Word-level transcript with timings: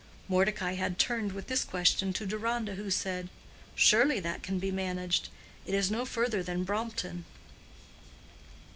Mordecai 0.27 0.73
had 0.73 0.97
turned 0.97 1.31
with 1.31 1.45
this 1.45 1.63
question 1.63 2.11
to 2.11 2.25
Deronda, 2.25 2.73
who 2.73 2.89
said, 2.89 3.29
"Surely 3.75 4.19
that 4.19 4.41
can 4.41 4.57
be 4.57 4.71
managed. 4.71 5.29
It 5.67 5.75
is 5.75 5.91
no 5.91 6.05
further 6.05 6.41
than 6.41 6.63
Brompton." 6.63 7.23